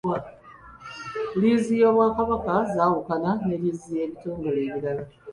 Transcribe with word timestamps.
Liizi 1.39 1.75
z’Obwakabaka 1.81 2.53
zaawukana 2.73 3.29
ne 3.45 3.55
liizi 3.61 3.87
z'ebitongole 3.93 4.59
ebirala. 4.67 5.03